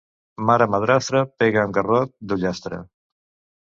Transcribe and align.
Mare 0.49 0.67
madrastra, 0.77 1.23
pega 1.43 1.63
amb 1.67 1.79
garrot 1.79 2.19
d'ullastre. 2.29 2.85